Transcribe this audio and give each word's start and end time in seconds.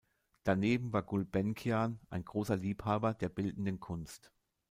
Daneben 0.43 0.93
war 0.93 1.03
Gulbenkian 1.03 1.99
ein 2.09 2.25
großer 2.25 2.55
Liebhaber 2.57 3.13
der 3.13 3.29
bildenden 3.29 3.79
Kunst. 3.79 4.31